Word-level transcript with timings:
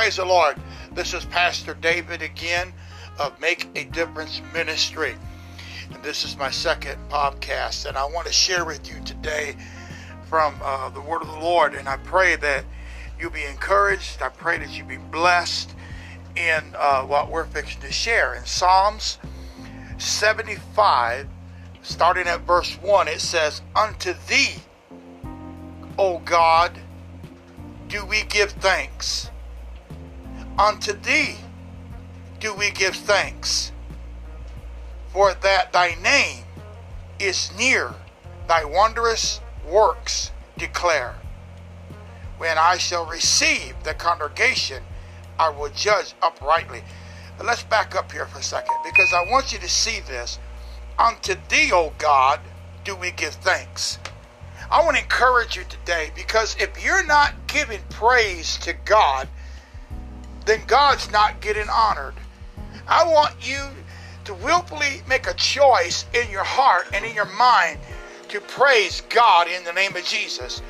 Praise 0.00 0.16
the 0.16 0.24
Lord. 0.24 0.56
This 0.92 1.12
is 1.12 1.26
Pastor 1.26 1.74
David 1.74 2.22
again 2.22 2.72
of 3.18 3.38
Make 3.38 3.68
a 3.74 3.84
Difference 3.84 4.40
Ministry. 4.54 5.14
And 5.92 6.02
this 6.02 6.24
is 6.24 6.38
my 6.38 6.50
second 6.50 6.96
podcast, 7.10 7.84
and 7.84 7.98
I 7.98 8.06
want 8.06 8.26
to 8.26 8.32
share 8.32 8.64
with 8.64 8.90
you 8.90 8.98
today 9.04 9.56
from 10.26 10.58
uh, 10.62 10.88
the 10.88 11.02
Word 11.02 11.20
of 11.20 11.28
the 11.28 11.38
Lord. 11.38 11.74
And 11.74 11.86
I 11.86 11.98
pray 11.98 12.34
that 12.36 12.64
you'll 13.20 13.30
be 13.30 13.44
encouraged. 13.44 14.22
I 14.22 14.30
pray 14.30 14.56
that 14.56 14.70
you 14.70 14.84
be 14.84 14.96
blessed 14.96 15.74
in 16.34 16.62
uh, 16.78 17.02
what 17.02 17.30
we're 17.30 17.44
fixing 17.44 17.82
to 17.82 17.92
share. 17.92 18.34
In 18.36 18.46
Psalms 18.46 19.18
75, 19.98 21.28
starting 21.82 22.26
at 22.26 22.40
verse 22.46 22.74
1, 22.76 23.06
it 23.06 23.20
says, 23.20 23.60
Unto 23.76 24.14
thee, 24.28 24.54
O 25.98 26.20
God, 26.20 26.72
do 27.88 28.06
we 28.06 28.22
give 28.22 28.52
thanks. 28.52 29.30
Unto 30.58 30.92
thee 30.92 31.36
do 32.38 32.54
we 32.54 32.70
give 32.70 32.94
thanks. 32.94 33.72
For 35.12 35.34
that 35.34 35.72
thy 35.72 35.94
name 36.02 36.44
is 37.18 37.50
near, 37.56 37.94
thy 38.48 38.64
wondrous 38.64 39.40
works 39.68 40.30
declare. 40.56 41.16
When 42.38 42.56
I 42.56 42.78
shall 42.78 43.04
receive 43.04 43.74
the 43.84 43.92
congregation, 43.92 44.82
I 45.38 45.50
will 45.50 45.70
judge 45.70 46.14
uprightly. 46.22 46.82
But 47.36 47.46
let's 47.46 47.62
back 47.62 47.94
up 47.94 48.12
here 48.12 48.26
for 48.26 48.38
a 48.38 48.42
second 48.42 48.76
because 48.84 49.12
I 49.12 49.30
want 49.30 49.52
you 49.52 49.58
to 49.58 49.68
see 49.68 50.00
this. 50.00 50.38
Unto 50.98 51.34
thee, 51.48 51.70
O 51.72 51.92
God, 51.98 52.40
do 52.84 52.94
we 52.94 53.10
give 53.10 53.34
thanks. 53.34 53.98
I 54.70 54.84
want 54.84 54.96
to 54.96 55.02
encourage 55.02 55.56
you 55.56 55.64
today 55.64 56.10
because 56.14 56.56
if 56.60 56.84
you're 56.84 57.06
not 57.06 57.34
giving 57.46 57.80
praise 57.90 58.56
to 58.58 58.72
God, 58.72 59.28
then 60.46 60.60
God's 60.66 61.10
not 61.10 61.40
getting 61.40 61.68
honored. 61.68 62.14
I 62.88 63.04
want 63.04 63.34
you 63.40 63.68
to 64.24 64.34
willfully 64.34 65.02
make 65.08 65.26
a 65.26 65.34
choice 65.34 66.04
in 66.14 66.30
your 66.30 66.44
heart 66.44 66.88
and 66.92 67.04
in 67.04 67.14
your 67.14 67.30
mind 67.36 67.78
to 68.28 68.40
praise 68.40 69.02
God 69.08 69.48
in 69.48 69.64
the 69.64 69.72
name 69.72 69.96
of 69.96 70.04
Jesus. 70.04 70.62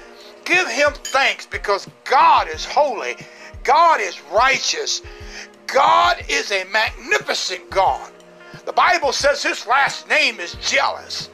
Give 0.45 0.69
Him 0.69 0.93
thanks 0.93 1.47
because 1.47 1.89
God 2.05 2.49
is 2.49 2.65
holy, 2.65 3.17
God 3.65 4.01
is 4.01 4.21
righteous, 4.33 5.03
God 5.67 6.17
is 6.29 6.51
a 6.51 6.65
magnificent 6.65 7.71
God. 7.71 8.11
The 8.65 8.73
Bible 8.73 9.13
says 9.13 9.43
His 9.43 9.67
last 9.67 10.09
name 10.09 10.41
is 10.41 10.55
jealous. 10.61 11.31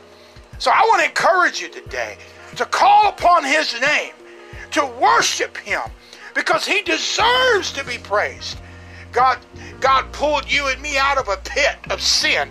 So 0.59 0.71
I 0.75 0.81
want 0.89 1.03
to 1.03 1.09
encourage 1.09 1.61
you 1.61 1.69
today 1.69 2.17
to 2.57 2.65
call 2.65 3.09
upon 3.09 3.45
his 3.45 3.79
name, 3.81 4.13
to 4.73 4.87
worship 5.01 5.57
him, 5.59 5.83
because 6.37 6.67
he 6.67 6.83
deserves 6.83 7.73
to 7.73 7.85
be 7.85 7.99
praised. 7.99 8.59
God, 9.11 9.39
God 9.81 10.13
pulled 10.13 10.53
you 10.53 10.69
and 10.69 10.81
me 10.81 10.99
out 10.99 11.17
of 11.17 11.29
a 11.29 11.39
pit 11.39 11.77
of 11.91 12.01
sin. 12.03 12.51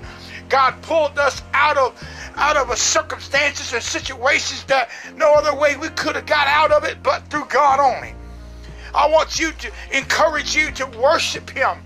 God 0.49 0.81
pulled 0.81 1.17
us 1.17 1.41
out 1.53 1.77
of 1.77 2.03
out 2.35 2.57
of 2.57 2.69
a 2.69 2.75
circumstances 2.75 3.71
and 3.71 3.81
situations 3.81 4.65
that 4.65 4.89
no 5.15 5.33
other 5.33 5.55
way 5.55 5.77
we 5.77 5.87
could 5.89 6.15
have 6.15 6.25
got 6.25 6.47
out 6.47 6.71
of 6.71 6.83
it 6.83 7.01
but 7.01 7.25
through 7.29 7.45
God 7.45 7.79
only. 7.79 8.13
I 8.93 9.07
want 9.07 9.39
you 9.39 9.51
to 9.53 9.71
encourage 9.91 10.55
you 10.55 10.71
to 10.71 10.85
worship 10.87 11.49
him. 11.49 11.77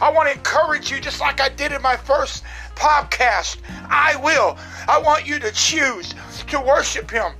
I 0.00 0.10
want 0.10 0.28
to 0.28 0.34
encourage 0.34 0.90
you 0.90 1.00
just 1.00 1.20
like 1.20 1.40
I 1.40 1.48
did 1.50 1.70
in 1.70 1.80
my 1.82 1.96
first 1.96 2.42
podcast. 2.74 3.58
I 3.88 4.16
will. 4.16 4.58
I 4.88 4.98
want 4.98 5.26
you 5.26 5.38
to 5.38 5.52
choose 5.52 6.14
to 6.48 6.60
worship 6.60 7.10
him. 7.10 7.32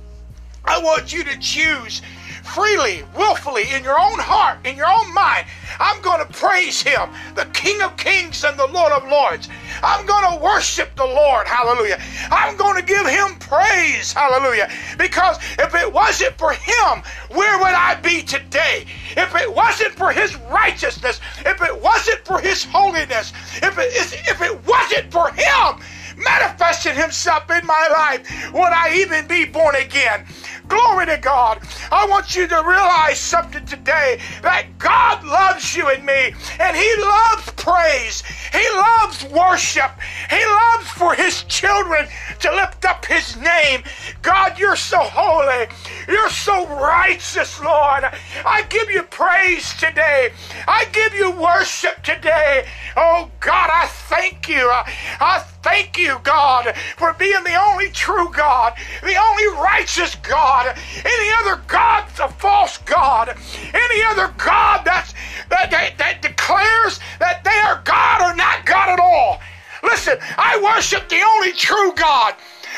I 0.65 0.79
want 0.81 1.11
you 1.11 1.23
to 1.25 1.37
choose 1.39 2.01
freely, 2.43 3.03
willfully, 3.15 3.73
in 3.73 3.83
your 3.83 3.99
own 3.99 4.19
heart, 4.19 4.59
in 4.65 4.75
your 4.75 4.87
own 4.87 5.13
mind. 5.13 5.45
I'm 5.79 6.01
going 6.01 6.25
to 6.25 6.31
praise 6.33 6.81
Him, 6.81 7.09
the 7.35 7.45
King 7.53 7.81
of 7.81 7.97
Kings 7.97 8.43
and 8.43 8.57
the 8.59 8.67
Lord 8.67 8.91
of 8.91 9.07
Lords. 9.07 9.49
I'm 9.81 10.05
going 10.05 10.33
to 10.37 10.43
worship 10.43 10.95
the 10.95 11.05
Lord, 11.05 11.47
hallelujah. 11.47 11.99
I'm 12.29 12.55
going 12.57 12.79
to 12.79 12.85
give 12.85 13.07
Him 13.07 13.35
praise, 13.39 14.13
hallelujah. 14.13 14.69
Because 14.97 15.37
if 15.57 15.73
it 15.73 15.91
wasn't 15.91 16.37
for 16.37 16.51
Him, 16.53 17.03
where 17.29 17.57
would 17.57 17.73
I 17.73 17.95
be 17.95 18.21
today? 18.21 18.85
If 19.17 19.35
it 19.35 19.51
wasn't 19.51 19.93
for 19.93 20.11
His 20.11 20.35
righteousness, 20.51 21.19
if 21.39 21.61
it 21.61 21.81
wasn't 21.81 22.25
for 22.25 22.39
His 22.39 22.65
holiness, 22.65 23.33
if 23.55 23.77
it, 23.77 23.89
if 24.29 24.41
it 24.41 24.67
wasn't 24.67 25.11
for 25.11 25.29
Him, 25.31 25.81
manifesting 26.17 26.95
himself 26.95 27.49
in 27.49 27.65
my 27.65 27.87
life, 27.91 28.53
would 28.53 28.73
I 28.73 28.95
even 28.95 29.27
be 29.27 29.45
born 29.45 29.75
again? 29.75 30.25
Glory 30.67 31.05
to 31.07 31.17
God. 31.17 31.59
I 31.91 32.07
want 32.07 32.35
you 32.35 32.47
to 32.47 32.63
realize 32.65 33.19
something 33.19 33.65
today 33.65 34.19
that 34.41 34.77
God 34.77 35.23
loves 35.23 35.75
you 35.75 35.89
and 35.89 36.05
me, 36.05 36.33
and 36.59 36.75
He 36.75 36.95
loves 37.01 37.51
praise. 37.57 38.23
He 38.51 38.65
loves 38.75 39.23
worship. 39.25 39.91
He 40.29 40.43
loves 40.45 40.89
for 40.89 41.13
His 41.13 41.43
children 41.43 42.07
to 42.39 42.55
lift 42.55 42.85
up 42.85 43.05
His 43.05 43.35
name. 43.37 43.83
God, 44.21 44.57
you're 44.57 44.75
so 44.75 44.99
holy. 44.99 45.67
You're 46.07 46.29
so 46.29 46.65
righteous, 46.67 47.61
Lord. 47.61 48.05
I 48.45 48.63
give 48.69 48.89
you 48.89 49.03
praise 49.03 49.73
today. 49.73 50.31
I 50.67 50.85
give 50.91 51.13
you 51.13 51.31
worship 51.31 52.01
today. 52.03 52.65
Oh, 52.95 53.29
God, 53.41 53.69
I 53.71 53.87
thank 54.13 54.47
you. 54.47 54.69
I 54.69 55.43
thank 55.63 55.97
you, 55.97 56.19
God, 56.23 56.75
for 56.97 57.13
being 57.13 57.43
the 57.43 57.55
only 57.55 57.89
true 57.89 58.31
God, 58.31 58.73
the 59.01 59.15
only 59.15 59.47
righteous 59.61 60.15
God. 60.15 60.77
Any 61.03 61.29
other 61.39 61.61
God's 61.67 62.19
a 62.19 62.27
false 62.27 62.77
God. 62.79 63.35
Any 63.73 64.03
other 64.03 64.33
God 64.37 64.85
that's, 64.85 65.13
that, 65.49 65.71
that, 65.71 65.97
that 65.97 66.21
declares 66.21 66.99
that 67.19 67.43
they 67.43 67.57
are 67.65 67.81
God 67.85 68.21
or 68.21 68.35
not 68.35 68.65
God 68.65 68.89
at 68.89 68.99
all. 68.99 69.39
Listen, 69.81 70.17
I 70.37 70.61
worship 70.61 71.09
the 71.09 71.21
only 71.21 71.53
true 71.53 71.93
God. 71.95 72.35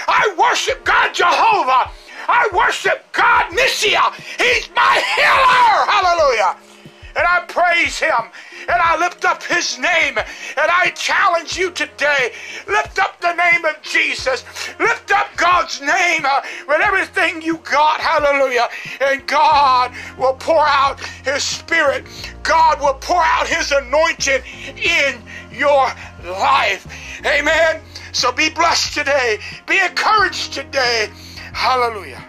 I 0.08 0.34
worship 0.40 0.86
God 0.86 1.14
Jehovah. 1.14 1.92
I 2.28 2.50
worship 2.54 3.06
God 3.12 3.52
Nissia. 3.52 4.14
He's 4.40 4.70
my 4.74 5.04
healer. 5.16 5.86
Hallelujah. 5.92 6.65
And 7.16 7.26
I 7.26 7.46
praise 7.48 8.00
him 8.00 8.32
and 8.68 8.82
I 8.82 8.98
lift 8.98 9.26
up 9.26 9.44
his 9.44 9.78
name. 9.80 10.18
And 10.18 10.72
I 10.72 10.92
challenge 10.96 11.58
you 11.58 11.72
today 11.72 12.32
lift 12.68 13.00
up 13.00 13.20
the 13.22 13.34
name 13.34 13.66
of 13.66 13.82
Jesus, 13.82 14.44
lift 14.80 15.12
up 15.12 15.28
God's 15.38 15.82
name 15.82 16.24
uh, 16.26 16.42
with 16.68 16.82
everything 16.82 17.42
you 17.42 17.58
got. 17.58 18.00
Hallelujah. 18.00 18.68
And 19.02 19.26
God 19.28 19.94
will 20.18 20.34
pour 20.34 20.66
out 20.66 21.00
his 21.24 21.44
spirit, 21.44 22.06
God 22.44 22.80
will 22.82 22.96
pour 22.96 23.22
out 23.24 23.48
his 23.48 23.72
anointing 23.72 24.42
in 24.78 25.22
your 25.52 25.88
life. 26.24 26.88
Amen. 27.26 27.82
So 28.12 28.32
be 28.32 28.50
blessed 28.50 28.94
today, 28.94 29.40
be 29.66 29.80
encouraged 29.80 30.54
today. 30.54 31.10
Hallelujah. 31.54 32.24